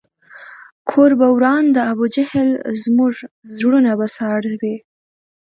کور 0.89 1.11
به 1.19 1.27
وران 1.35 1.63
د 1.71 1.77
ابوجهل 1.91 2.49
زموږ 2.83 3.13
زړونه 3.55 3.91
په 3.99 4.07
ساړه 4.15 4.53
وي 4.61 4.75